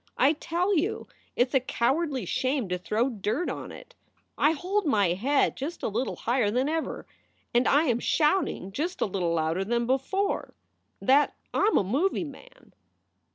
[0.17, 1.05] I tell you
[1.35, 3.93] it s a cowardly shame to throw dirt on it.
[4.35, 7.05] I hold my head just a little higher than ever,
[7.53, 10.55] and I am shouting just a little louder than before,
[11.03, 12.73] that I m a movie man."